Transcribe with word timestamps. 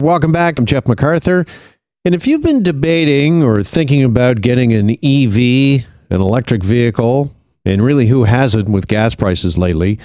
Welcome 0.00 0.30
back. 0.30 0.60
I'm 0.60 0.64
Jeff 0.64 0.86
MacArthur. 0.86 1.44
And 2.04 2.14
if 2.14 2.28
you've 2.28 2.44
been 2.44 2.62
debating 2.62 3.42
or 3.42 3.64
thinking 3.64 4.04
about 4.04 4.40
getting 4.40 4.72
an 4.72 4.90
EV, 4.90 5.84
an 6.10 6.20
electric 6.20 6.62
vehicle, 6.62 7.34
and 7.64 7.82
really 7.82 8.06
who 8.06 8.22
hasn't 8.22 8.68
with 8.68 8.86
gas 8.86 9.16
prices 9.16 9.58
lately, 9.58 9.98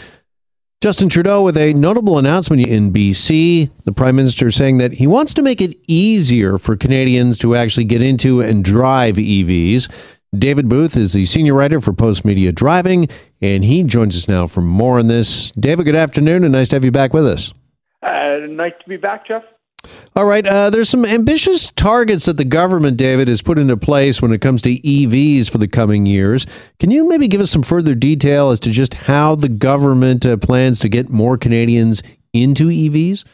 Justin 0.82 1.10
Trudeau 1.10 1.44
with 1.44 1.56
a 1.58 1.74
notable 1.74 2.18
announcement 2.18 2.66
in 2.66 2.92
BC. 2.92 3.70
The 3.84 3.92
Prime 3.92 4.16
Minister 4.16 4.50
saying 4.50 4.80
that 4.80 4.94
he 4.94 5.06
wants 5.06 5.32
to 5.36 5.44
make 5.44 5.62
it 5.62 5.78
easier 5.88 6.58
for 6.58 6.76
Canadians 6.76 7.38
to 7.38 7.56
actually 7.56 7.86
get 7.86 8.02
into 8.02 8.42
and 8.42 8.66
drive 8.66 9.18
EVs. 9.18 9.92
David 10.36 10.68
Booth 10.68 10.98
is 10.98 11.14
the 11.14 11.26
senior 11.26 11.54
writer 11.54 11.80
for 11.80 11.94
Postmedia 11.94 12.52
Driving, 12.52 13.10
and 13.42 13.64
he 13.64 13.84
joins 13.84 14.18
us 14.18 14.28
now 14.28 14.48
for 14.48 14.62
more 14.62 14.98
on 14.98 15.06
this. 15.06 15.52
David, 15.52 15.86
good 15.86 15.96
afternoon, 15.96 16.44
and 16.44 16.52
nice 16.52 16.70
to 16.70 16.78
have 16.78 16.84
you 16.84 16.92
back 16.92 17.14
with 17.14 17.28
us. 17.28 17.54
Uh, 18.02 18.48
nice 18.50 18.74
to 18.82 18.90
be 18.90 18.98
back, 18.98 19.28
Jeff. 19.28 19.44
All 20.16 20.26
right. 20.26 20.46
Uh, 20.46 20.70
there's 20.70 20.90
some 20.90 21.06
ambitious 21.06 21.72
targets 21.72 22.26
that 22.26 22.38
the 22.38 22.46
government, 22.46 22.98
David, 22.98 23.28
has 23.28 23.42
put 23.42 23.58
into 23.58 23.76
place 23.76 24.22
when 24.22 24.32
it 24.32 24.42
comes 24.42 24.62
to 24.62 24.70
EVs 24.70 25.50
for 25.50 25.58
the 25.58 25.68
coming 25.68 26.06
years. 26.06 26.46
Can 26.80 26.92
you 26.92 27.10
maybe 27.10 27.28
give 27.28 27.42
us 27.42 27.50
some 27.50 27.64
further 27.64 27.96
detail 27.96 28.52
as 28.52 28.60
to 28.62 28.70
just 28.70 28.94
how 28.94 29.34
the 29.34 29.50
government 29.50 30.24
uh, 30.24 30.38
plans 30.38 30.80
to 30.82 30.90
get 30.90 31.10
more 31.10 31.36
Canadians 31.38 32.04
into 32.32 32.68
EVs? 32.68 33.26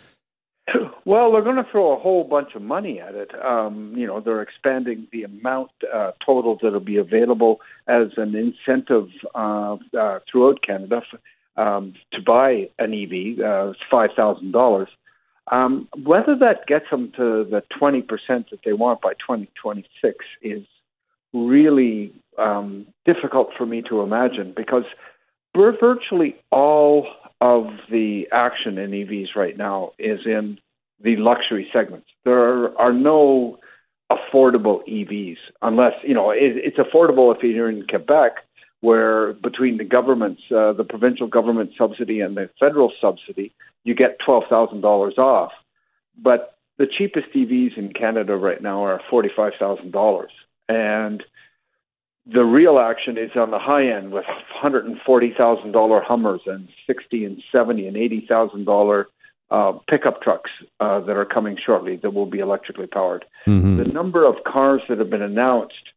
Well, 1.10 1.32
they're 1.32 1.42
going 1.42 1.56
to 1.56 1.66
throw 1.72 1.98
a 1.98 2.00
whole 2.00 2.24
bunch 2.24 2.54
of 2.54 2.62
money 2.62 3.00
at 3.00 3.16
it. 3.16 3.32
Um, 3.44 3.96
you 3.98 4.06
know, 4.06 4.20
they're 4.20 4.44
expanding 4.44 5.08
the 5.12 5.24
amount 5.24 5.72
uh, 5.92 6.12
totals 6.24 6.60
that'll 6.62 6.80
be 6.80 6.98
available 6.98 7.62
as 7.88 8.10
an 8.16 8.36
incentive 8.36 9.08
uh, 9.34 9.78
uh, 10.00 10.20
throughout 10.32 10.62
Canada 10.62 11.02
um, 11.58 11.96
to 12.14 12.22
buy 12.22 12.70
an 12.78 12.94
EV. 12.94 13.44
Uh, 13.44 13.72
it's 13.72 13.80
five 13.90 14.12
thousand 14.16 14.52
dollars. 14.52 14.88
Um, 15.52 15.88
whether 16.04 16.36
that 16.38 16.68
gets 16.68 16.86
them 16.92 17.12
to 17.18 17.44
the 17.44 17.64
20% 17.82 18.08
that 18.28 18.60
they 18.64 18.74
want 18.74 19.02
by 19.02 19.14
2026 19.14 20.26
is 20.42 20.64
really 21.34 22.14
um, 22.38 22.86
difficult 23.06 23.50
for 23.58 23.66
me 23.66 23.82
to 23.90 24.02
imagine 24.02 24.54
because 24.56 24.84
virtually 25.56 26.36
all 26.52 27.08
of 27.42 27.68
the 27.90 28.28
action 28.32 28.78
in 28.78 28.92
EVs 28.92 29.36
right 29.36 29.58
now 29.58 29.92
is 29.98 30.20
in 30.26 30.60
the 31.02 31.16
luxury 31.18 31.68
segments. 31.74 32.08
There 32.26 32.78
are 32.80 32.94
no 32.94 33.58
affordable 34.12 34.82
EVs 34.88 35.38
unless, 35.62 35.94
you 36.04 36.14
know, 36.14 36.32
it, 36.32 36.54
it's 36.56 36.78
affordable 36.78 37.36
if 37.36 37.44
you're 37.44 37.70
in 37.70 37.86
Quebec, 37.88 38.34
where 38.82 39.34
between 39.34 39.78
the 39.78 39.84
government's, 39.84 40.42
uh, 40.52 40.74
the 40.74 40.86
provincial 40.86 41.28
government 41.28 41.72
subsidy 41.78 42.22
and 42.22 42.38
the 42.38 42.50
federal 42.60 42.92
subsidy, 43.02 43.54
you 43.84 43.94
get 43.94 44.18
$12,000 44.26 45.18
off. 45.18 45.52
But 46.18 46.56
the 46.78 46.88
cheapest 46.88 47.28
EVs 47.36 47.78
in 47.78 47.94
Canada 47.94 48.36
right 48.36 48.62
now 48.62 48.84
are 48.86 49.02
$45,000. 49.12 50.28
And 50.70 51.24
the 52.26 52.46
real 52.46 52.80
action 52.80 53.18
is 53.18 53.32
on 53.36 53.52
the 53.52 53.60
high 53.60 53.88
end 53.88 54.12
with 54.12 54.26
$140,000 54.64 56.04
Hummers 56.06 56.42
and 56.46 56.70
60 56.88 57.26
and 57.26 57.44
70 57.52 57.88
and 57.88 57.98
$80,000 57.98 59.06
uh, 59.52 59.72
pickup 59.90 60.22
trucks 60.22 60.52
uh, 60.80 61.00
that 61.02 61.18
are 61.18 61.26
coming 61.26 61.58
shortly 61.64 61.96
that 61.98 62.14
will 62.14 62.28
be 62.28 62.40
electrically 62.40 62.88
powered. 62.88 63.26
Mm-hmm. 63.48 63.78
The 63.78 63.86
number 63.86 64.26
of 64.26 64.36
cars 64.46 64.82
that 64.90 65.00
have 65.00 65.10
been 65.10 65.24
announced, 65.24 65.90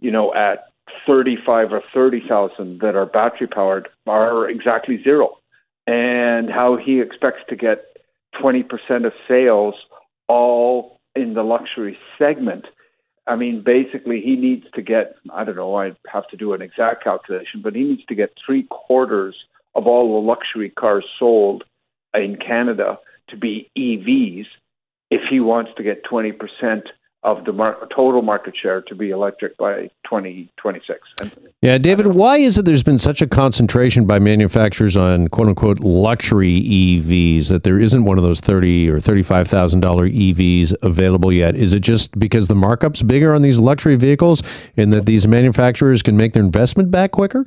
you 0.00 0.10
know, 0.10 0.32
at 0.34 0.71
35 1.06 1.72
or 1.72 1.82
30,000 1.92 2.80
that 2.80 2.94
are 2.94 3.06
battery 3.06 3.46
powered 3.46 3.88
are 4.06 4.48
exactly 4.48 5.02
zero. 5.02 5.38
And 5.86 6.50
how 6.50 6.76
he 6.76 7.00
expects 7.00 7.40
to 7.48 7.56
get 7.56 7.96
20% 8.40 8.64
of 9.06 9.12
sales 9.26 9.74
all 10.28 11.00
in 11.14 11.34
the 11.34 11.42
luxury 11.42 11.98
segment. 12.18 12.66
I 13.26 13.36
mean, 13.36 13.62
basically, 13.62 14.20
he 14.20 14.36
needs 14.36 14.66
to 14.74 14.82
get, 14.82 15.16
I 15.32 15.44
don't 15.44 15.56
know, 15.56 15.74
I'd 15.76 15.96
have 16.06 16.26
to 16.28 16.36
do 16.36 16.54
an 16.54 16.62
exact 16.62 17.04
calculation, 17.04 17.62
but 17.62 17.74
he 17.74 17.84
needs 17.84 18.04
to 18.06 18.14
get 18.14 18.32
three 18.44 18.64
quarters 18.64 19.36
of 19.74 19.86
all 19.86 20.20
the 20.20 20.26
luxury 20.26 20.70
cars 20.70 21.04
sold 21.18 21.64
in 22.14 22.36
Canada 22.36 22.98
to 23.28 23.36
be 23.36 23.70
EVs 23.76 24.46
if 25.10 25.20
he 25.28 25.40
wants 25.40 25.70
to 25.76 25.82
get 25.82 26.04
20% 26.04 26.38
of 27.24 27.44
the 27.44 27.52
mar- 27.52 27.78
total 27.94 28.20
market 28.20 28.54
share 28.60 28.82
to 28.82 28.94
be 28.94 29.10
electric 29.10 29.56
by 29.56 29.82
2026. 30.04 31.00
Yeah, 31.60 31.78
David, 31.78 32.08
why 32.08 32.38
is 32.38 32.58
it 32.58 32.64
there's 32.64 32.82
been 32.82 32.98
such 32.98 33.22
a 33.22 33.28
concentration 33.28 34.06
by 34.06 34.18
manufacturers 34.18 34.96
on 34.96 35.28
quote 35.28 35.46
unquote 35.46 35.80
luxury 35.80 36.60
EVs 36.60 37.48
that 37.48 37.62
there 37.62 37.78
isn't 37.78 38.04
one 38.04 38.18
of 38.18 38.24
those 38.24 38.40
30 38.40 38.90
or 38.90 38.98
$35,000 38.98 39.80
EVs 39.80 40.74
available 40.82 41.32
yet? 41.32 41.54
Is 41.54 41.72
it 41.72 41.80
just 41.80 42.18
because 42.18 42.48
the 42.48 42.56
markup's 42.56 43.02
bigger 43.02 43.34
on 43.34 43.42
these 43.42 43.58
luxury 43.58 43.94
vehicles 43.94 44.42
and 44.76 44.92
that 44.92 45.06
these 45.06 45.28
manufacturers 45.28 46.02
can 46.02 46.16
make 46.16 46.32
their 46.32 46.42
investment 46.42 46.90
back 46.90 47.12
quicker? 47.12 47.46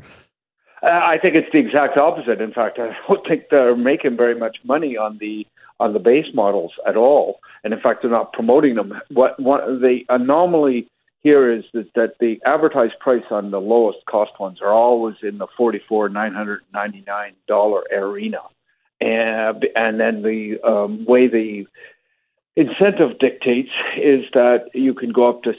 Uh, 0.82 0.88
I 0.88 1.18
think 1.22 1.36
it's 1.36 1.52
the 1.52 1.60
exact 1.60 1.98
opposite. 1.98 2.40
In 2.40 2.54
fact, 2.54 2.80
I 2.80 2.96
don't 3.08 3.28
think 3.28 3.46
they're 3.50 3.76
making 3.76 4.16
very 4.16 4.36
much 4.36 4.58
money 4.64 4.96
on 4.96 5.18
the 5.18 5.46
on 5.80 5.94
the 5.94 6.00
base 6.00 6.28
models 6.34 6.72
at 6.88 6.96
all, 6.96 7.40
and 7.64 7.74
in 7.74 7.80
fact, 7.80 8.02
they're 8.02 8.12
not 8.12 8.34
promoting 8.34 8.76
them. 8.76 8.94
What 9.10 9.40
what 9.40 9.66
the 9.66 10.02
anomaly 10.10 10.88
here 11.22 11.52
is 11.52 11.64
that, 11.74 11.94
that 11.96 12.14
the 12.20 12.40
advertised 12.46 13.00
price 13.00 13.24
on 13.32 13.52
the 13.52 13.60
lowest 13.60 14.00
cost 14.08 14.40
ones 14.40 14.60
are 14.62 14.74
always 14.74 15.16
in 15.24 15.38
the 15.38 15.48
forty 15.58 15.82
four 15.90 16.08
nine 16.08 16.34
hundred 16.34 16.62
ninety 16.74 17.04
nine 17.06 17.34
dollar 17.48 17.84
arena, 17.92 18.42
and 19.02 19.66
and 19.76 20.00
then 20.00 20.22
the 20.22 20.60
um, 20.64 21.04
way 21.06 21.28
the 21.28 21.66
incentive 22.56 23.20
dictates 23.20 23.72
is 23.98 24.24
that 24.34 24.70
you 24.74 24.94
can 24.94 25.12
go 25.12 25.30
up 25.30 25.44
to 25.44 25.54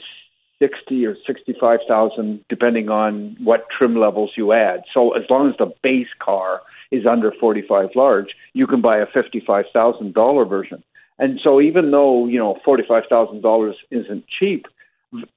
60 0.59 1.05
or 1.05 1.15
65,000 1.25 2.43
depending 2.49 2.89
on 2.89 3.37
what 3.43 3.67
trim 3.75 3.95
levels 3.95 4.31
you 4.35 4.53
add. 4.53 4.81
So 4.93 5.11
as 5.13 5.23
long 5.29 5.49
as 5.49 5.55
the 5.57 5.73
base 5.83 6.07
car 6.19 6.61
is 6.91 7.05
under 7.05 7.31
45 7.31 7.89
large, 7.95 8.35
you 8.53 8.67
can 8.67 8.81
buy 8.81 8.97
a 8.97 9.05
$55,000 9.07 10.49
version. 10.49 10.83
And 11.19 11.39
so 11.43 11.59
even 11.61 11.91
though, 11.91 12.27
you 12.27 12.39
know, 12.39 12.59
$45,000 12.65 13.73
isn't 13.91 14.25
cheap, 14.27 14.65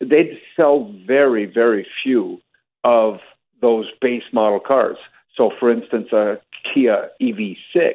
they 0.00 0.38
sell 0.56 0.92
very, 1.06 1.46
very 1.46 1.86
few 2.02 2.40
of 2.84 3.20
those 3.60 3.86
base 4.00 4.24
model 4.32 4.60
cars. 4.60 4.96
So 5.36 5.50
for 5.58 5.70
instance, 5.70 6.12
a 6.12 6.40
Kia 6.72 7.10
EV6 7.20 7.94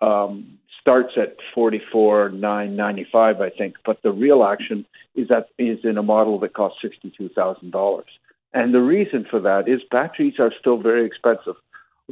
um, 0.00 0.58
starts 0.80 1.12
at 1.16 1.36
forty 1.54 1.80
four 1.92 2.30
nine 2.30 2.76
ninety 2.76 3.06
five, 3.10 3.40
I 3.40 3.50
think. 3.50 3.76
But 3.84 4.02
the 4.02 4.12
real 4.12 4.44
action 4.44 4.86
is 5.14 5.28
that 5.28 5.48
is 5.58 5.78
in 5.84 5.98
a 5.98 6.02
model 6.02 6.38
that 6.40 6.54
costs 6.54 6.78
sixty 6.82 7.12
two 7.16 7.28
thousand 7.28 7.70
dollars. 7.72 8.08
And 8.52 8.74
the 8.74 8.80
reason 8.80 9.26
for 9.30 9.40
that 9.40 9.68
is 9.68 9.80
batteries 9.90 10.34
are 10.38 10.52
still 10.58 10.78
very 10.78 11.06
expensive. 11.06 11.54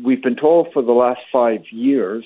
We've 0.02 0.22
been 0.22 0.36
told 0.36 0.68
for 0.72 0.82
the 0.82 0.92
last 0.92 1.20
five 1.32 1.62
years 1.70 2.24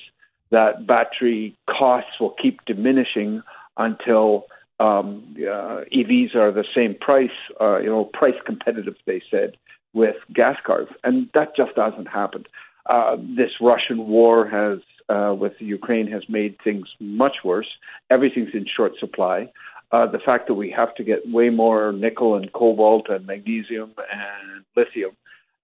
that 0.51 0.87
battery 0.87 1.57
costs 1.69 2.21
will 2.21 2.35
keep 2.43 2.63
diminishing 2.67 3.43
until 3.79 4.47
um, 4.79 5.35
uh, 5.39 5.85
EVs 5.95 6.35
are 6.35 6.53
the 6.53 6.65
same 6.75 6.95
price, 7.01 7.31
uh, 7.61 7.79
you 7.79 7.87
know, 7.87 8.05
price 8.05 8.35
competitive, 8.45 8.97
they 9.07 9.23
said, 9.31 9.57
with 9.95 10.17
gas 10.35 10.57
cars. 10.67 10.89
And 11.05 11.31
that 11.33 11.57
just 11.57 11.73
hasn't 11.77 12.09
happened. 12.09 12.49
Uh, 12.87 13.17
this 13.17 13.51
Russian 13.61 14.09
war 14.09 14.47
has, 14.49 14.79
uh, 15.09 15.35
with 15.35 15.53
Ukraine, 15.59 16.09
has 16.09 16.23
made 16.29 16.57
things 16.65 16.89
much 17.01 17.37
worse. 17.45 17.69
Everything's 18.11 18.55
in 18.55 18.67
short 18.67 18.93
supply. 18.99 19.51
Uh, 19.93 20.07
the 20.07 20.19
fact 20.19 20.49
that 20.49 20.55
we 20.55 20.71
have 20.71 20.95
to 20.95 21.05
get 21.05 21.29
way 21.29 21.51
more 21.51 21.93
nickel 21.93 22.35
and 22.35 22.53
cobalt 22.53 23.09
and 23.11 23.27
magnesium 23.27 23.93
and 24.11 24.65
lithium 24.75 25.13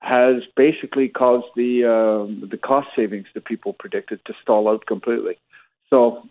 has 0.01 0.43
basically 0.55 1.09
caused 1.09 1.47
the 1.57 1.85
uh, 1.85 2.47
the 2.47 2.59
cost 2.59 2.89
savings 2.95 3.27
that 3.35 3.45
people 3.45 3.73
predicted 3.73 4.21
to 4.27 4.35
stall 4.41 4.69
out 4.69 4.87
completely. 4.87 5.39
So, 5.91 6.29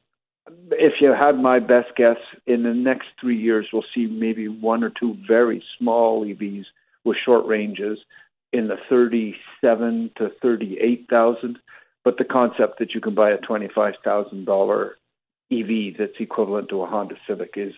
if 0.72 1.02
you 1.02 1.12
had 1.12 1.38
my 1.40 1.60
best 1.60 1.96
guess, 1.98 2.18
in 2.46 2.64
the 2.64 2.74
next 2.74 3.08
three 3.20 3.36
years, 3.36 3.68
we'll 3.74 3.84
see 3.94 4.06
maybe 4.06 4.48
one 4.48 4.84
or 4.84 4.92
two 4.92 5.18
very 5.28 5.64
small 5.78 6.24
EVs 6.24 6.66
with 7.04 7.18
short 7.26 7.46
ranges 7.46 7.98
in 8.54 8.68
the 8.68 8.78
37 8.90 10.12
to 10.18 10.32
38,000. 10.42 11.60
But 12.04 12.18
the 12.18 12.24
concept 12.24 12.80
that 12.80 12.94
you 12.94 13.02
can 13.02 13.16
buy 13.16 13.32
a 13.32 13.38
$25,000 13.38 14.90
EV 15.52 15.98
that's 15.98 16.20
equivalent 16.20 16.70
to 16.70 16.82
a 16.82 16.86
Honda 16.86 17.16
Civic 17.28 17.54
is 17.56 17.74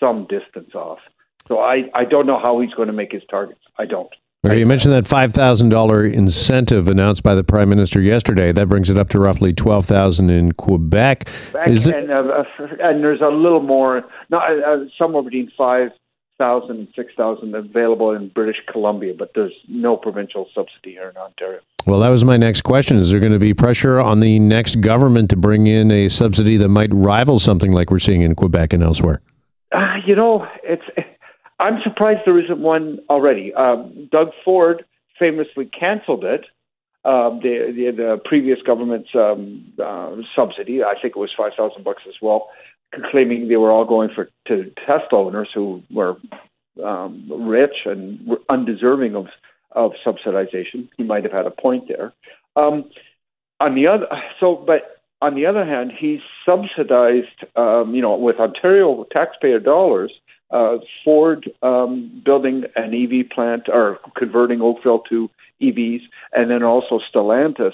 some 0.00 0.26
distance 0.26 0.74
off. 0.74 0.98
So 1.46 1.60
I, 1.60 1.84
I 1.94 2.04
don't 2.04 2.26
know 2.26 2.38
how 2.38 2.60
he's 2.60 2.74
going 2.74 2.88
to 2.88 2.94
make 2.94 3.12
his 3.12 3.22
targets. 3.30 3.60
I 3.78 3.84
don't. 3.84 4.12
Okay, 4.46 4.58
you 4.58 4.66
mentioned 4.66 4.92
that 4.92 5.06
five 5.06 5.32
thousand 5.32 5.70
dollar 5.70 6.04
incentive 6.04 6.86
announced 6.88 7.22
by 7.22 7.34
the 7.34 7.42
prime 7.42 7.70
minister 7.70 7.98
yesterday. 7.98 8.52
That 8.52 8.68
brings 8.68 8.90
it 8.90 8.98
up 8.98 9.08
to 9.10 9.18
roughly 9.18 9.54
twelve 9.54 9.86
thousand 9.86 10.28
in 10.28 10.52
Quebec. 10.52 11.30
Is 11.66 11.86
and, 11.86 12.10
uh, 12.10 12.44
and 12.78 13.02
there's 13.02 13.22
a 13.22 13.28
little 13.28 13.62
more, 13.62 14.04
not 14.28 14.50
uh, 14.50 14.84
somewhere 14.98 15.22
between 15.22 15.50
five 15.56 15.92
thousand, 16.38 16.88
six 16.96 17.12
thousand 17.16 17.54
available 17.54 18.10
in 18.12 18.28
British 18.28 18.56
Columbia, 18.70 19.14
but 19.18 19.32
there's 19.34 19.54
no 19.68 19.96
provincial 19.96 20.48
subsidy 20.54 20.92
here 20.92 21.08
in 21.08 21.16
Ontario. 21.16 21.60
Well, 21.86 22.00
that 22.00 22.08
was 22.08 22.24
my 22.24 22.36
next 22.36 22.62
question. 22.62 22.96
Is 22.96 23.10
there 23.10 23.20
going 23.20 23.32
to 23.32 23.38
be 23.38 23.52
pressure 23.52 24.00
on 24.00 24.20
the 24.20 24.38
next 24.38 24.80
government 24.80 25.30
to 25.30 25.36
bring 25.36 25.66
in 25.66 25.90
a 25.90 26.08
subsidy 26.08 26.56
that 26.56 26.68
might 26.68 26.90
rival 26.92 27.38
something 27.38 27.72
like 27.72 27.90
we're 27.90 27.98
seeing 27.98 28.22
in 28.22 28.34
Quebec 28.34 28.72
and 28.72 28.82
elsewhere? 28.82 29.20
Uh, 29.72 29.96
you 30.06 30.14
know, 30.14 30.46
it's. 30.62 30.84
I'm 31.60 31.80
surprised 31.84 32.20
there 32.26 32.38
isn't 32.38 32.58
one 32.58 32.98
already. 33.08 33.54
Um, 33.54 34.08
Doug 34.10 34.30
Ford 34.44 34.84
famously 35.18 35.66
canceled 35.66 36.24
it. 36.24 36.46
Um, 37.04 37.40
the, 37.42 37.72
the, 37.76 37.92
the 37.96 38.20
previous 38.24 38.58
government's 38.62 39.10
um, 39.14 39.72
uh, 39.82 40.16
subsidy, 40.34 40.82
I 40.82 40.94
think 41.00 41.16
it 41.16 41.18
was 41.18 41.30
five 41.36 41.52
thousand 41.56 41.84
bucks 41.84 42.02
as 42.08 42.14
well, 42.22 42.48
claiming 43.10 43.48
they 43.48 43.56
were 43.56 43.70
all 43.70 43.84
going 43.84 44.10
for 44.14 44.28
to 44.48 44.70
Tesla 44.86 45.24
owners 45.26 45.48
who 45.54 45.82
were 45.90 46.16
um, 46.84 47.30
rich 47.30 47.86
and 47.86 48.36
undeserving 48.48 49.14
of 49.16 49.26
of 49.72 49.92
subsidization. 50.06 50.88
He 50.96 51.02
might 51.02 51.24
have 51.24 51.32
had 51.32 51.46
a 51.46 51.50
point 51.50 51.88
there. 51.88 52.12
Um, 52.56 52.84
on 53.60 53.74
the 53.74 53.86
other, 53.86 54.06
so 54.40 54.56
but 54.56 55.00
on 55.20 55.34
the 55.34 55.46
other 55.46 55.64
hand, 55.64 55.92
he 55.98 56.20
subsidized, 56.44 57.44
um, 57.56 57.94
you 57.94 58.02
know, 58.02 58.14
with 58.14 58.36
Ontario 58.36 59.06
taxpayer 59.10 59.58
dollars, 59.58 60.12
uh, 60.50 60.76
Ford 61.04 61.50
um, 61.62 62.22
building 62.24 62.64
an 62.76 62.94
EV 62.94 63.30
plant 63.30 63.68
or 63.68 63.98
converting 64.16 64.60
Oakville 64.60 65.00
to 65.08 65.30
EVs, 65.62 66.02
and 66.32 66.50
then 66.50 66.62
also 66.62 67.00
Stellantis 67.12 67.72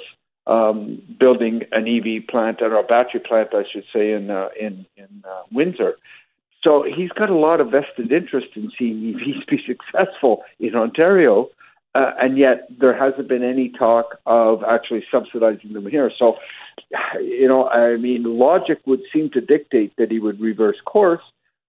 um, 0.50 1.00
building 1.18 1.62
an 1.70 1.86
EV 1.86 2.26
plant 2.28 2.60
or 2.60 2.76
a 2.76 2.82
battery 2.82 3.20
plant, 3.20 3.50
I 3.54 3.62
should 3.72 3.84
say, 3.92 4.12
in 4.12 4.30
uh, 4.30 4.48
in 4.58 4.84
in 4.96 5.22
uh, 5.24 5.42
Windsor. 5.52 5.96
So 6.62 6.84
he's 6.84 7.10
got 7.10 7.30
a 7.30 7.36
lot 7.36 7.60
of 7.60 7.70
vested 7.70 8.12
interest 8.12 8.48
in 8.56 8.70
seeing 8.76 8.96
EVs 8.96 9.46
be 9.48 9.62
successful 9.64 10.42
in 10.58 10.74
Ontario, 10.74 11.48
uh, 11.94 12.12
and 12.20 12.36
yet 12.36 12.66
there 12.80 12.96
hasn't 12.96 13.28
been 13.28 13.44
any 13.44 13.70
talk 13.70 14.18
of 14.26 14.62
actually 14.64 15.04
subsidizing 15.10 15.72
them 15.72 15.86
here. 15.86 16.10
So, 16.18 16.36
you 17.20 17.48
know, 17.48 17.68
I 17.68 17.96
mean, 17.96 18.24
logic 18.24 18.80
would 18.86 19.00
seem 19.12 19.30
to 19.30 19.40
dictate 19.40 19.94
that 19.96 20.10
he 20.10 20.18
would 20.18 20.40
reverse 20.40 20.80
course, 20.84 21.22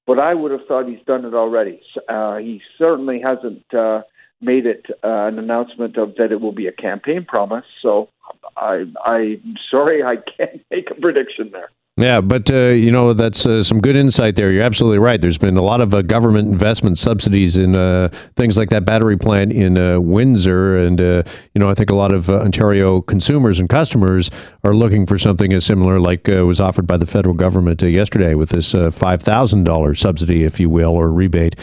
but 0.07 0.19
I 0.19 0.33
would 0.33 0.51
have 0.51 0.65
thought 0.67 0.89
he's 0.89 1.05
done 1.05 1.23
it 1.23 1.35
already. 1.35 1.81
Uh, 2.09 2.37
he 2.37 2.61
certainly 2.77 3.21
hasn't 3.21 3.73
uh, 3.73 4.01
made 4.41 4.65
it 4.65 4.87
uh, 5.03 5.27
an 5.27 5.39
announcement 5.39 5.97
of 5.97 6.15
that 6.15 6.31
it 6.31 6.41
will 6.41 6.51
be 6.51 6.67
a 6.67 6.71
campaign 6.71 7.23
promise. 7.25 7.65
So 7.81 8.09
I, 8.57 8.85
I'm 9.05 9.55
sorry, 9.69 10.03
I 10.03 10.17
can't 10.17 10.61
make 10.71 10.89
a 10.91 10.95
prediction 10.95 11.49
there. 11.51 11.69
Yeah, 11.97 12.21
but 12.21 12.49
uh, 12.49 12.69
you 12.69 12.89
know 12.89 13.13
that's 13.13 13.45
uh, 13.45 13.61
some 13.63 13.81
good 13.81 13.97
insight 13.97 14.35
there. 14.35 14.51
You're 14.51 14.63
absolutely 14.63 14.99
right. 14.99 15.19
There's 15.19 15.37
been 15.37 15.57
a 15.57 15.61
lot 15.61 15.81
of 15.81 15.93
uh, 15.93 16.01
government 16.01 16.47
investment 16.47 16.97
subsidies 16.97 17.57
in 17.57 17.75
uh, 17.75 18.09
things 18.37 18.57
like 18.57 18.69
that 18.69 18.85
battery 18.85 19.17
plant 19.17 19.51
in 19.51 19.77
uh, 19.77 19.99
Windsor, 19.99 20.77
and 20.77 21.01
uh, 21.01 21.23
you 21.53 21.59
know 21.59 21.69
I 21.69 21.73
think 21.73 21.89
a 21.89 21.95
lot 21.95 22.11
of 22.11 22.29
Ontario 22.29 23.01
consumers 23.01 23.59
and 23.59 23.67
customers 23.67 24.31
are 24.63 24.73
looking 24.73 25.05
for 25.05 25.17
something 25.17 25.51
as 25.51 25.65
similar, 25.65 25.99
like 25.99 26.27
was 26.27 26.61
offered 26.61 26.87
by 26.87 26.95
the 26.95 27.05
federal 27.05 27.35
government 27.35 27.81
yesterday 27.81 28.35
with 28.35 28.49
this 28.49 28.73
five 28.95 29.21
thousand 29.21 29.65
dollars 29.65 29.99
subsidy, 29.99 30.43
if 30.43 30.61
you 30.61 30.69
will, 30.69 30.93
or 30.93 31.11
rebate 31.11 31.55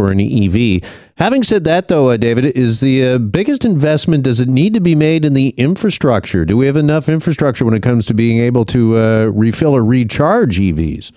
for 0.00 0.10
an 0.10 0.18
EV. 0.18 0.82
Having 1.18 1.42
said 1.42 1.64
that, 1.64 1.88
though, 1.88 2.08
uh, 2.08 2.16
David, 2.16 2.46
is 2.46 2.80
the 2.80 3.04
uh, 3.06 3.18
biggest 3.18 3.66
investment, 3.66 4.24
does 4.24 4.40
it 4.40 4.48
need 4.48 4.72
to 4.72 4.80
be 4.80 4.94
made 4.94 5.26
in 5.26 5.34
the 5.34 5.50
infrastructure? 5.58 6.46
Do 6.46 6.56
we 6.56 6.64
have 6.64 6.76
enough 6.76 7.06
infrastructure 7.06 7.66
when 7.66 7.74
it 7.74 7.82
comes 7.82 8.06
to 8.06 8.14
being 8.14 8.38
able 8.38 8.64
to 8.66 8.96
uh, 8.96 9.24
refill 9.26 9.76
or 9.76 9.84
recharge 9.84 10.58
EVs? 10.58 11.12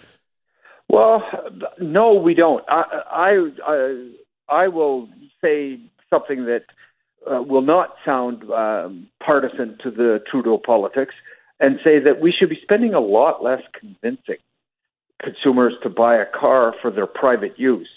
Well, 0.89 1.23
no, 1.79 2.13
we 2.13 2.33
don't. 2.33 2.61
I, 2.67 3.47
I, 3.65 4.09
I, 4.49 4.67
will 4.67 5.07
say 5.41 5.79
something 6.09 6.45
that 6.45 6.65
uh, 7.25 7.41
will 7.41 7.61
not 7.61 7.95
sound 8.03 8.43
um, 8.51 9.07
partisan 9.25 9.77
to 9.81 9.91
the 9.91 10.21
Trudeau 10.29 10.57
politics 10.57 11.15
and 11.61 11.79
say 11.85 11.99
that 11.99 12.19
we 12.19 12.33
should 12.37 12.49
be 12.49 12.59
spending 12.61 12.93
a 12.93 12.99
lot 12.99 13.41
less 13.41 13.61
convincing 13.79 14.43
consumers 15.21 15.73
to 15.83 15.89
buy 15.89 16.17
a 16.17 16.25
car 16.25 16.75
for 16.81 16.91
their 16.91 17.07
private 17.07 17.57
use 17.57 17.87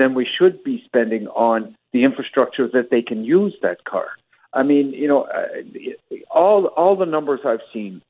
then 0.00 0.14
we 0.14 0.26
should 0.26 0.62
be 0.64 0.82
spending 0.84 1.26
on 1.28 1.76
the 1.92 2.04
infrastructure 2.04 2.68
that 2.68 2.90
they 2.90 3.02
can 3.02 3.24
use 3.24 3.54
that 3.62 3.84
car. 3.84 4.06
I 4.52 4.62
mean, 4.62 4.92
you 4.92 5.06
know, 5.06 5.24
uh, 5.24 6.16
all 6.30 6.66
all 6.66 6.96
the 6.96 7.06
numbers 7.06 7.40
I've 7.44 7.60
seen 7.72 8.02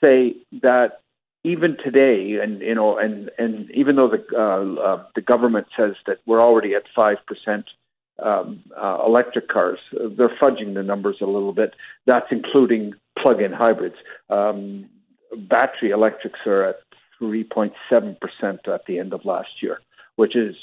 say 0.00 0.36
that 0.62 1.00
even 1.44 1.76
today, 1.82 2.38
and 2.42 2.60
you 2.60 2.74
know, 2.74 2.98
and 2.98 3.30
and 3.38 3.70
even 3.72 3.96
though 3.96 4.08
the 4.08 4.24
uh, 4.36 4.80
uh, 4.80 5.04
the 5.14 5.20
government 5.20 5.66
says 5.76 5.94
that 6.06 6.18
we're 6.26 6.40
already 6.40 6.74
at 6.74 6.84
five 6.94 7.18
percent 7.26 7.66
um, 8.22 8.62
uh, 8.80 8.98
electric 9.04 9.48
cars, 9.48 9.78
they're 9.92 10.36
fudging 10.40 10.74
the 10.74 10.82
numbers 10.82 11.16
a 11.20 11.26
little 11.26 11.52
bit. 11.52 11.74
That's 12.06 12.26
including 12.30 12.94
plug-in 13.20 13.52
hybrids. 13.52 13.96
Um, 14.30 14.88
battery 15.48 15.90
electrics 15.90 16.40
are 16.46 16.64
at 16.64 16.76
3.7 17.20 17.72
percent 18.20 18.60
at 18.68 18.84
the 18.86 18.98
end 18.98 19.12
of 19.12 19.24
last 19.24 19.62
year, 19.62 19.80
which 20.16 20.36
is 20.36 20.54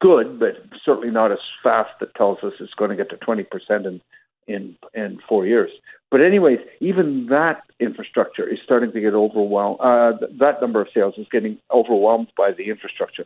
good, 0.00 0.38
but 0.38 0.56
certainly 0.84 1.10
not 1.10 1.32
as 1.32 1.38
fast 1.62 1.90
that 2.00 2.14
tells 2.14 2.38
us 2.42 2.52
it's 2.60 2.74
going 2.74 2.90
to 2.90 2.96
get 2.96 3.10
to 3.10 3.16
20% 3.16 3.44
in, 3.86 4.00
in, 4.46 4.76
in 4.94 5.18
four 5.28 5.46
years. 5.46 5.70
But, 6.10 6.22
anyways, 6.22 6.58
even 6.80 7.26
that 7.30 7.62
infrastructure 7.78 8.48
is 8.48 8.58
starting 8.64 8.92
to 8.92 9.00
get 9.00 9.14
overwhelmed. 9.14 9.78
Uh, 9.80 10.26
that 10.38 10.60
number 10.60 10.80
of 10.80 10.88
sales 10.92 11.14
is 11.16 11.26
getting 11.30 11.58
overwhelmed 11.72 12.28
by 12.36 12.50
the 12.50 12.64
infrastructure. 12.64 13.24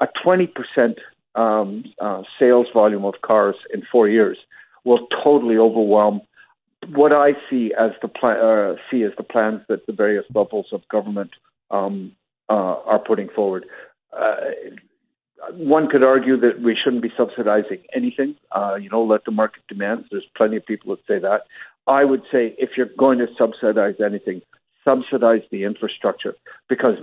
A 0.00 0.08
20% 0.24 0.48
um, 1.36 1.84
uh, 2.00 2.22
sales 2.38 2.66
volume 2.74 3.04
of 3.04 3.14
cars 3.22 3.56
in 3.72 3.82
four 3.90 4.08
years 4.08 4.38
will 4.84 5.06
totally 5.22 5.56
overwhelm 5.56 6.20
what 6.92 7.12
I 7.12 7.32
see 7.48 7.72
as 7.78 7.92
the 8.02 8.08
plan, 8.08 8.38
uh, 8.38 8.74
see 8.90 9.02
as 9.04 9.12
the 9.16 9.22
plans 9.22 9.62
that 9.68 9.86
the 9.86 9.92
various 9.92 10.24
levels 10.34 10.66
of 10.72 10.86
government 10.88 11.30
um, 11.70 12.12
uh, 12.48 12.76
are 12.84 12.98
putting 12.98 13.28
forward. 13.28 13.66
Uh, 14.12 14.36
one 15.52 15.88
could 15.88 16.02
argue 16.02 16.38
that 16.40 16.60
we 16.62 16.76
shouldn't 16.76 17.02
be 17.02 17.12
subsidizing 17.16 17.78
anything. 17.94 18.36
Uh, 18.52 18.76
you 18.80 18.88
know, 18.88 19.02
let 19.02 19.24
the 19.24 19.30
market 19.30 19.62
demand. 19.68 20.06
There's 20.10 20.26
plenty 20.36 20.56
of 20.56 20.66
people 20.66 20.94
that 20.94 21.06
say 21.06 21.18
that. 21.20 21.42
I 21.86 22.04
would 22.04 22.22
say 22.32 22.54
if 22.58 22.70
you're 22.76 22.90
going 22.98 23.18
to 23.18 23.26
subsidize 23.38 23.96
anything, 24.04 24.42
subsidize 24.84 25.42
the 25.50 25.64
infrastructure 25.64 26.34
because 26.68 26.96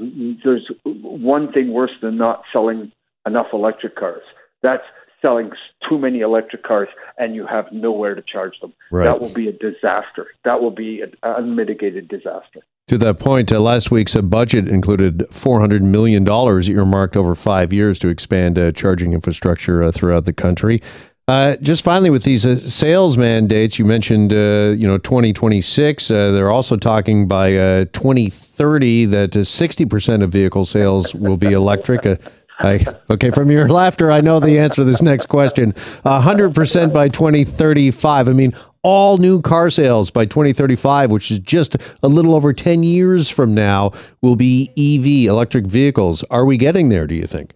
there's 0.43 0.71
one 0.85 1.51
thing 1.51 1.73
worse 1.73 1.91
than 2.01 2.17
not 2.17 2.43
selling 2.51 2.91
enough 3.25 3.47
electric 3.53 3.95
cars. 3.95 4.23
That's 4.61 4.83
selling 5.21 5.51
too 5.87 5.99
many 5.99 6.21
electric 6.21 6.63
cars 6.63 6.89
and 7.17 7.35
you 7.35 7.45
have 7.45 7.71
nowhere 7.71 8.15
to 8.15 8.21
charge 8.21 8.59
them. 8.59 8.73
Right. 8.91 9.03
That 9.05 9.21
will 9.21 9.33
be 9.33 9.47
a 9.47 9.51
disaster. 9.51 10.27
That 10.43 10.61
will 10.61 10.71
be 10.71 11.01
an 11.01 11.13
unmitigated 11.21 12.07
disaster. 12.07 12.61
To 12.91 12.97
that 12.97 13.19
point, 13.19 13.53
uh, 13.53 13.61
last 13.61 13.89
week's 13.89 14.17
uh, 14.17 14.21
budget 14.21 14.67
included 14.67 15.19
$400 15.29 15.79
million 15.79 16.27
earmarked 16.27 17.15
over 17.15 17.35
five 17.35 17.71
years 17.71 17.97
to 17.99 18.09
expand 18.09 18.59
uh, 18.59 18.73
charging 18.73 19.13
infrastructure 19.13 19.81
uh, 19.81 19.93
throughout 19.93 20.25
the 20.25 20.33
country. 20.33 20.81
Uh, 21.29 21.55
just 21.61 21.85
finally, 21.85 22.09
with 22.09 22.25
these 22.25 22.45
uh, 22.45 22.57
sales 22.57 23.15
mandates, 23.17 23.79
you 23.79 23.85
mentioned, 23.85 24.33
you 24.33 24.85
know, 24.85 24.97
2026. 24.97 26.09
they're 26.09 26.51
also 26.51 26.75
talking 26.75 27.29
by 27.29 27.51
2030 27.93 29.05
that 29.05 29.31
60% 29.31 30.21
of 30.21 30.29
vehicle 30.29 30.65
sales 30.65 31.15
will 31.15 31.37
be 31.37 31.53
electric. 31.53 32.21
I, 32.63 32.85
okay, 33.09 33.29
from 33.29 33.51
your 33.51 33.67
laughter, 33.69 34.11
I 34.11 34.21
know 34.21 34.39
the 34.39 34.59
answer 34.59 34.77
to 34.77 34.83
this 34.83 35.01
next 35.01 35.27
question. 35.27 35.73
100% 35.73 36.93
by 36.93 37.09
2035. 37.09 38.27
I 38.27 38.33
mean, 38.33 38.53
all 38.83 39.17
new 39.17 39.41
car 39.41 39.69
sales 39.69 40.09
by 40.09 40.25
2035, 40.25 41.11
which 41.11 41.31
is 41.31 41.39
just 41.39 41.75
a 42.01 42.07
little 42.07 42.35
over 42.35 42.53
10 42.53 42.83
years 42.83 43.29
from 43.29 43.53
now, 43.53 43.91
will 44.21 44.35
be 44.35 44.69
EV, 44.77 45.29
electric 45.29 45.65
vehicles. 45.65 46.23
Are 46.29 46.45
we 46.45 46.57
getting 46.57 46.89
there, 46.89 47.07
do 47.07 47.15
you 47.15 47.27
think? 47.27 47.53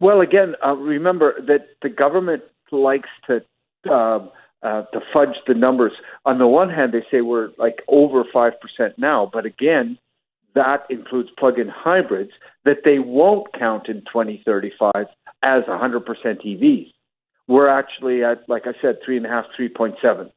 Well, 0.00 0.20
again, 0.20 0.56
uh, 0.64 0.74
remember 0.74 1.40
that 1.46 1.68
the 1.82 1.88
government 1.88 2.42
likes 2.70 3.08
to. 3.26 3.42
Uh, 3.90 4.28
uh, 4.62 4.82
to 4.92 5.00
fudge 5.12 5.34
the 5.48 5.54
numbers. 5.54 5.90
On 6.24 6.38
the 6.38 6.46
one 6.46 6.70
hand, 6.70 6.92
they 6.92 7.04
say 7.10 7.20
we're 7.20 7.50
like 7.58 7.82
over 7.88 8.22
5% 8.22 8.52
now, 8.96 9.28
but 9.32 9.44
again, 9.44 9.98
that 10.54 10.84
includes 10.90 11.30
plug 11.38 11.58
in 11.58 11.68
hybrids 11.68 12.32
that 12.64 12.78
they 12.84 12.98
won't 12.98 13.52
count 13.58 13.88
in 13.88 14.02
2035 14.02 15.06
as 15.42 15.64
100% 15.64 16.04
EVs. 16.04 16.92
We're 17.48 17.68
actually 17.68 18.22
at, 18.22 18.48
like 18.48 18.66
I 18.66 18.72
said, 18.80 18.98
3.5, 19.06 19.44
3.7 19.58 20.30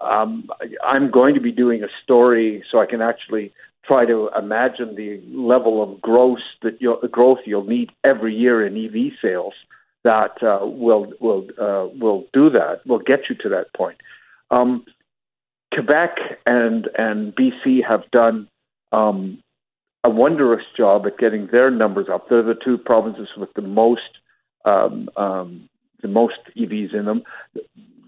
um, 0.00 0.48
I'm 0.82 1.10
going 1.10 1.34
to 1.34 1.40
be 1.40 1.52
doing 1.52 1.82
a 1.82 1.88
story 2.02 2.64
so 2.70 2.80
I 2.80 2.86
can 2.86 3.02
actually 3.02 3.52
try 3.84 4.06
to 4.06 4.30
imagine 4.36 4.94
the 4.94 5.20
level 5.28 5.82
of 5.82 6.00
growth 6.00 6.38
that 6.62 6.80
you'll, 6.80 7.00
growth 7.10 7.38
you'll 7.44 7.64
need 7.64 7.90
every 8.04 8.34
year 8.34 8.66
in 8.66 8.76
EV 8.76 9.12
sales 9.20 9.54
that 10.04 10.42
uh, 10.42 10.64
will 10.64 11.12
will 11.20 11.46
uh, 11.60 11.86
will 11.98 12.24
do 12.32 12.48
that. 12.50 12.80
Will 12.86 13.00
get 13.00 13.28
you 13.28 13.36
to 13.36 13.48
that 13.50 13.72
point. 13.74 13.98
Um, 14.50 14.84
Quebec 15.74 16.16
and 16.46 16.88
and 16.96 17.34
BC 17.34 17.86
have 17.86 18.10
done 18.10 18.48
um, 18.92 19.42
a 20.04 20.10
wondrous 20.10 20.64
job 20.76 21.06
at 21.06 21.18
getting 21.18 21.48
their 21.52 21.70
numbers 21.70 22.06
up. 22.12 22.28
They're 22.28 22.42
the 22.42 22.54
two 22.54 22.78
provinces 22.78 23.28
with 23.36 23.52
the 23.54 23.62
most 23.62 24.18
um, 24.64 25.08
um, 25.16 25.68
the 26.02 26.08
most 26.08 26.38
EVs 26.56 26.94
in 26.94 27.04
them. 27.04 27.22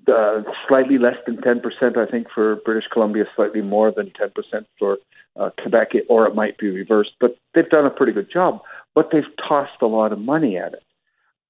Uh, 0.09 0.43
slightly 0.67 0.99
less 0.99 1.17
than 1.27 1.37
10%, 1.37 1.97
I 1.97 2.11
think, 2.11 2.27
for 2.35 2.57
British 2.65 2.89
Columbia, 2.93 3.25
slightly 3.37 3.61
more 3.61 3.93
than 3.93 4.11
10% 4.11 4.65
for 4.79 4.99
uh, 5.37 5.51
Quebec, 5.61 5.93
or 6.09 6.27
it 6.27 6.35
might 6.35 6.59
be 6.59 6.71
reversed. 6.71 7.13
But 7.21 7.37
they've 7.55 7.69
done 7.69 7.87
a 7.87 7.91
pretty 7.91 8.13
good 8.13 8.31
job. 8.31 8.63
But 8.95 9.11
they've 9.13 9.23
tossed 9.49 9.81
a 9.81 9.87
lot 9.87 10.13
of 10.13 10.19
money 10.19 10.57
at 10.57 10.73
it. 10.73 10.83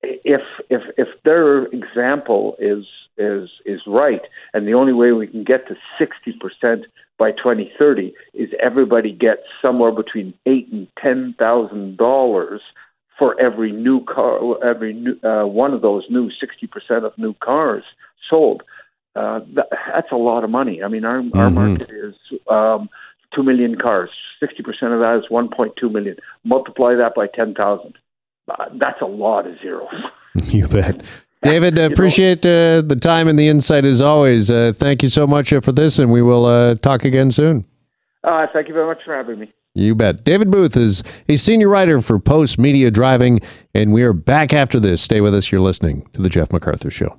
If 0.02 0.42
if 0.68 0.82
if 0.96 1.08
their 1.24 1.66
example 1.66 2.56
is 2.58 2.84
is 3.18 3.50
is 3.64 3.80
right, 3.86 4.22
and 4.52 4.66
the 4.66 4.74
only 4.74 4.92
way 4.92 5.12
we 5.12 5.26
can 5.26 5.44
get 5.44 5.68
to 5.68 5.76
60% 6.00 6.84
by 7.18 7.30
2030 7.32 8.12
is 8.34 8.50
everybody 8.60 9.12
gets 9.12 9.42
somewhere 9.60 9.92
between 9.92 10.34
eight 10.46 10.68
and 10.72 10.88
ten 11.00 11.34
thousand 11.38 11.98
dollars 11.98 12.60
for 13.18 13.40
every 13.40 13.70
new 13.70 14.04
car, 14.04 14.38
every 14.64 14.94
new, 14.94 15.16
uh, 15.22 15.46
one 15.46 15.72
of 15.74 15.82
those 15.82 16.04
new 16.10 16.30
60% 16.30 17.04
of 17.04 17.16
new 17.18 17.34
cars 17.34 17.84
sold. 18.28 18.62
Uh, 19.14 19.40
that, 19.54 19.68
that's 19.92 20.10
a 20.10 20.16
lot 20.16 20.42
of 20.42 20.50
money. 20.50 20.82
I 20.82 20.88
mean, 20.88 21.04
our 21.04 21.20
mm-hmm. 21.20 21.38
our 21.38 21.50
market 21.50 21.90
is 21.90 22.14
um, 22.48 22.88
two 23.34 23.42
million 23.42 23.76
cars. 23.76 24.10
60% 24.42 24.58
of 24.66 25.00
that 25.00 25.20
is 25.22 25.30
1.2 25.30 25.92
million. 25.92 26.16
Multiply 26.44 26.94
that 26.94 27.14
by 27.14 27.26
10,000. 27.28 27.94
Uh, 28.48 28.66
that's 28.78 29.00
a 29.00 29.06
lot 29.06 29.46
of 29.46 29.54
zeros. 29.60 29.88
you 30.34 30.68
bet. 30.68 31.02
David, 31.42 31.78
uh, 31.78 31.82
appreciate 31.82 32.46
uh, 32.46 32.82
the 32.82 32.96
time 33.00 33.26
and 33.26 33.38
the 33.38 33.48
insight 33.48 33.84
as 33.84 34.00
always. 34.00 34.50
Uh, 34.50 34.72
thank 34.74 35.02
you 35.02 35.08
so 35.08 35.26
much 35.26 35.52
uh, 35.52 35.60
for 35.60 35.72
this, 35.72 35.98
and 35.98 36.12
we 36.12 36.22
will 36.22 36.44
uh, 36.44 36.76
talk 36.76 37.04
again 37.04 37.30
soon. 37.32 37.66
Uh, 38.22 38.46
thank 38.52 38.68
you 38.68 38.74
very 38.74 38.86
much 38.86 39.02
for 39.04 39.14
having 39.14 39.40
me. 39.40 39.52
You 39.74 39.94
bet. 39.94 40.22
David 40.24 40.50
Booth 40.50 40.76
is 40.76 41.02
a 41.28 41.36
senior 41.36 41.68
writer 41.68 42.00
for 42.00 42.18
Postmedia 42.20 42.92
Driving, 42.92 43.40
and 43.74 43.92
we 43.92 44.02
are 44.02 44.12
back 44.12 44.52
after 44.52 44.78
this. 44.78 45.02
Stay 45.02 45.20
with 45.20 45.34
us. 45.34 45.50
You're 45.50 45.62
listening 45.62 46.06
to 46.12 46.22
The 46.22 46.28
Jeff 46.28 46.52
MacArthur 46.52 46.90
Show. 46.90 47.18